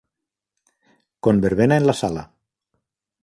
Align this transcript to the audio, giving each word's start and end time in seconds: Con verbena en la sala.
Con 1.23 1.35
verbena 1.45 1.77
en 1.77 1.85
la 1.85 1.93
sala. 2.01 2.23